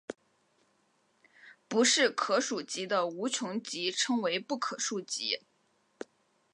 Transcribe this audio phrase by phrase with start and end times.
[1.67, 5.41] 不是可数集的无穷集称为不可数集。